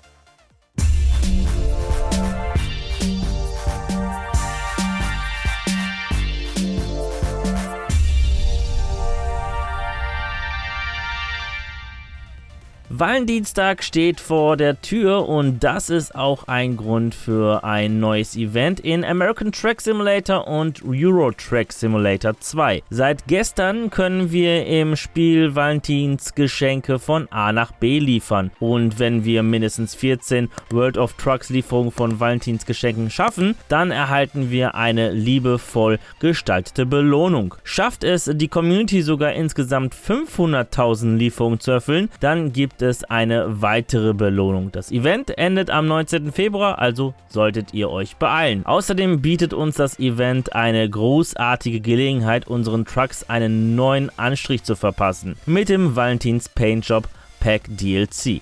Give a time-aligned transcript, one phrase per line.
[12.99, 18.79] Valentinstag steht vor der Tür und das ist auch ein Grund für ein neues Event
[18.79, 22.81] in American Track Simulator und Euro Track Simulator 2.
[22.89, 29.43] Seit gestern können wir im Spiel Valentinsgeschenke von A nach B liefern und wenn wir
[29.43, 36.87] mindestens 14 World of Trucks Lieferungen von Valentinsgeschenken schaffen, dann erhalten wir eine liebevoll gestaltete
[36.87, 37.53] Belohnung.
[37.63, 43.61] Schafft es die Community sogar insgesamt 500.000 Lieferungen zu erfüllen, dann gibt es es eine
[43.61, 44.71] weitere Belohnung.
[44.71, 46.31] Das Event endet am 19.
[46.31, 48.65] Februar, also solltet ihr euch beeilen.
[48.65, 55.35] Außerdem bietet uns das Event eine großartige Gelegenheit, unseren Trucks einen neuen Anstrich zu verpassen.
[55.45, 57.07] Mit dem Valentins Paint Job
[57.39, 58.41] Pack DLC.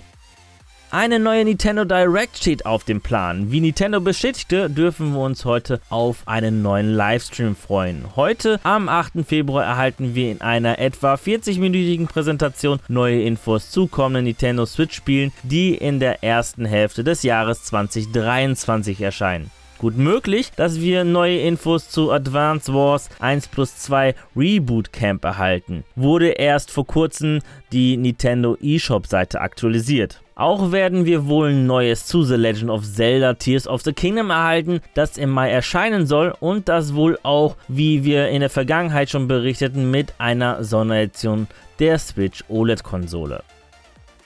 [0.96, 3.52] Eine neue Nintendo Direct steht auf dem Plan.
[3.52, 8.16] Wie Nintendo bestätigte, dürfen wir uns heute auf einen neuen Livestream freuen.
[8.16, 9.26] Heute, am 8.
[9.28, 15.76] Februar, erhalten wir in einer etwa 40-minütigen Präsentation neue Infos zu kommenden Nintendo Switch-Spielen, die
[15.76, 19.52] in der ersten Hälfte des Jahres 2023 erscheinen.
[19.78, 25.84] Gut möglich, dass wir neue Infos zu Advance Wars 1 plus 2 Reboot Camp erhalten.
[25.96, 27.40] Wurde erst vor kurzem
[27.74, 30.22] die Nintendo eShop Seite aktualisiert.
[30.36, 34.82] Auch werden wir wohl Neues zu The Legend of Zelda Tears of the Kingdom erhalten,
[34.94, 39.28] das im Mai erscheinen soll und das wohl auch, wie wir in der Vergangenheit schon
[39.28, 41.48] berichteten, mit einer Sonderedition
[41.80, 43.44] der Switch OLED-Konsole.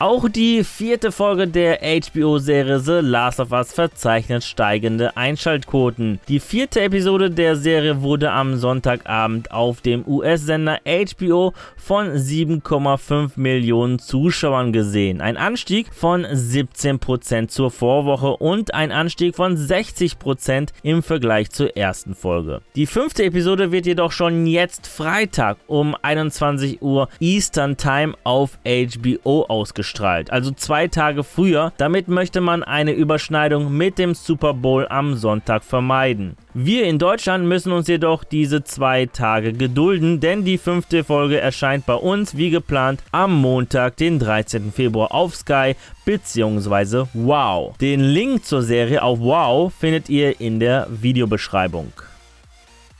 [0.01, 6.21] Auch die vierte Folge der HBO-Serie The Last of Us verzeichnet steigende Einschaltquoten.
[6.29, 13.99] Die vierte Episode der Serie wurde am Sonntagabend auf dem US-Sender HBO von 7,5 Millionen
[13.99, 15.19] Zuschauern gesehen.
[15.19, 22.15] Ein Anstieg von 17% zur Vorwoche und ein Anstieg von 60% im Vergleich zur ersten
[22.15, 22.61] Folge.
[22.77, 29.43] Die fünfte Episode wird jedoch schon jetzt Freitag um 21 Uhr Eastern Time auf HBO
[29.49, 31.73] ausgestrahlt ausgestrahlt, also zwei Tage früher.
[31.77, 36.35] Damit möchte man eine Überschneidung mit dem Super Bowl am Sonntag vermeiden.
[36.53, 41.85] Wir in Deutschland müssen uns jedoch diese zwei Tage gedulden, denn die fünfte Folge erscheint
[41.85, 44.71] bei uns wie geplant am Montag, den 13.
[44.71, 45.75] Februar auf Sky
[46.05, 47.05] bzw.
[47.13, 47.77] Wow.
[47.77, 51.93] Den Link zur Serie auf Wow findet ihr in der Videobeschreibung.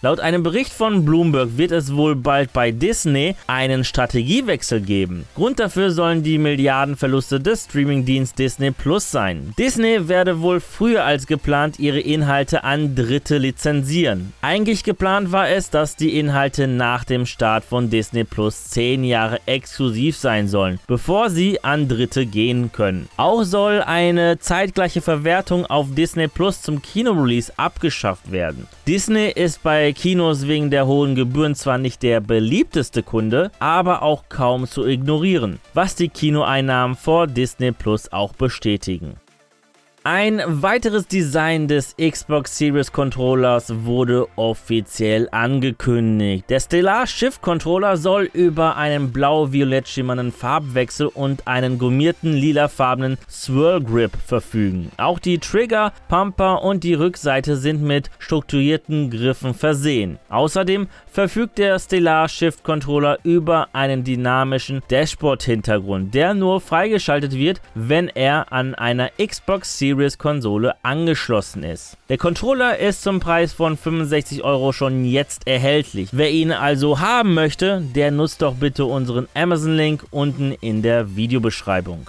[0.02, 5.26] Laut einem Bericht von Bloomberg wird es wohl bald bei Disney einen Strategiewechsel geben.
[5.36, 9.54] Grund dafür sollen die Milliardenverluste des Streamingdienst Disney Plus sein.
[9.58, 14.32] Disney werde wohl früher als geplant ihre Inhalte an Dritte lizenzieren.
[14.42, 19.42] Eigentlich geplant war es, dass die Inhalte nach dem Start von Disney Plus 10 Jahre
[19.48, 23.10] exklusiv sein sollen, bevor sie an Dritte gehen können.
[23.18, 28.66] Auch soll eine zeitgleiche Verwertung auf Disney Plus zum Kinorelease abgeschafft werden.
[28.88, 34.24] Disney ist bei Kinos wegen der hohen Gebühren zwar nicht der beliebteste Kunde, aber auch
[34.30, 39.16] kaum zu ignorieren, was die Kinoeinnahmen vor Disney Plus auch bestätigen.
[40.06, 46.46] Ein weiteres Design des Xbox Series Controllers wurde offiziell angekündigt.
[46.50, 53.84] Der Stellar Shift Controller soll über einen blau-violett schimmernden Farbwechsel und einen gummierten lilafarbenen Swirl
[53.84, 54.90] Grip verfügen.
[54.96, 60.18] Auch die Trigger, Pumper und die Rückseite sind mit strukturierten Griffen versehen.
[60.30, 68.08] Außerdem verfügt der Stellar Shift Controller über einen dynamischen Dashboard-Hintergrund, der nur freigeschaltet wird, wenn
[68.08, 71.98] er an einer Xbox Series Series-Konsole angeschlossen ist.
[72.10, 76.10] Der Controller ist zum Preis von 65 Euro schon jetzt erhältlich.
[76.12, 82.08] Wer ihn also haben möchte, der nutzt doch bitte unseren Amazon-Link unten in der Videobeschreibung.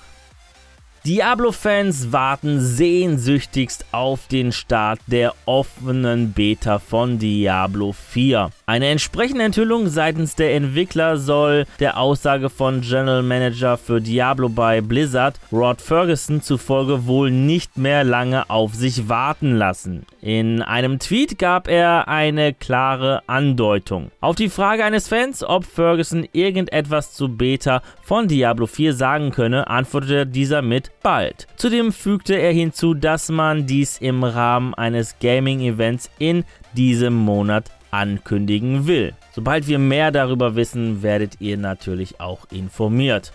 [1.07, 8.51] Diablo-Fans warten sehnsüchtigst auf den Start der offenen Beta von Diablo 4.
[8.67, 14.83] Eine entsprechende Enthüllung seitens der Entwickler soll der Aussage von General Manager für Diablo bei
[14.83, 20.05] Blizzard, Rod Ferguson, zufolge wohl nicht mehr lange auf sich warten lassen.
[20.21, 24.11] In einem Tweet gab er eine klare Andeutung.
[24.21, 29.67] Auf die Frage eines Fans, ob Ferguson irgendetwas zu Beta von Diablo 4 sagen könne,
[29.67, 31.47] antwortete dieser mit bald.
[31.57, 36.45] Zudem fügte er hinzu, dass man dies im Rahmen eines Gaming-Events in
[36.75, 39.15] diesem Monat ankündigen will.
[39.33, 43.33] Sobald wir mehr darüber wissen, werdet ihr natürlich auch informiert.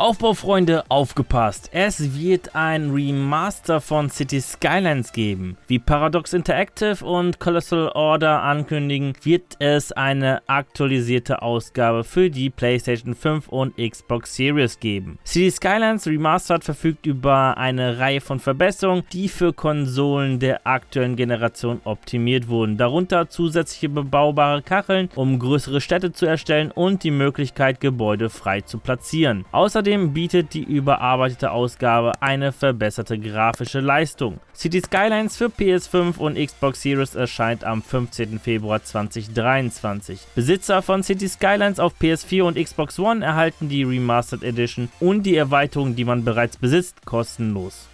[0.00, 1.70] Aufbaufreunde, aufgepasst!
[1.72, 5.56] Es wird ein Remaster von City Skylines geben.
[5.66, 13.16] Wie Paradox Interactive und Colossal Order ankündigen, wird es eine aktualisierte Ausgabe für die PlayStation
[13.16, 15.18] 5 und Xbox Series geben.
[15.26, 21.80] City Skylines Remastered verfügt über eine Reihe von Verbesserungen, die für Konsolen der aktuellen Generation
[21.82, 22.76] optimiert wurden.
[22.76, 28.78] Darunter zusätzliche bebaubare Kacheln, um größere Städte zu erstellen und die Möglichkeit, Gebäude frei zu
[28.78, 29.44] platzieren.
[29.50, 34.38] Außerdem Außerdem bietet die überarbeitete Ausgabe eine verbesserte grafische Leistung.
[34.54, 38.38] City Skylines für PS5 und Xbox Series erscheint am 15.
[38.38, 40.20] Februar 2023.
[40.34, 45.36] Besitzer von City Skylines auf PS4 und Xbox One erhalten die Remastered Edition und die
[45.36, 47.88] Erweiterung, die man bereits besitzt, kostenlos.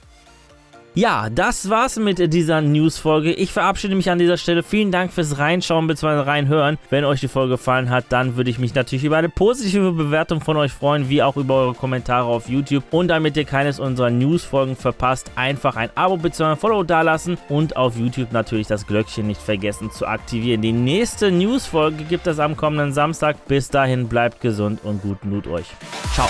[0.96, 3.32] Ja, das war's mit dieser News-Folge.
[3.32, 4.62] Ich verabschiede mich an dieser Stelle.
[4.62, 6.20] Vielen Dank fürs Reinschauen bzw.
[6.20, 6.78] Reinhören.
[6.88, 10.40] Wenn euch die Folge gefallen hat, dann würde ich mich natürlich über eine positive Bewertung
[10.40, 12.84] von euch freuen, wie auch über eure Kommentare auf YouTube.
[12.92, 16.44] Und damit ihr keines unserer News-Folgen verpasst, einfach ein Abo bzw.
[16.52, 20.62] ein Follow dalassen und auf YouTube natürlich das Glöckchen nicht vergessen zu aktivieren.
[20.62, 23.48] Die nächste News-Folge gibt es am kommenden Samstag.
[23.48, 25.66] Bis dahin bleibt gesund und guten Loot euch.
[26.14, 26.28] Ciao.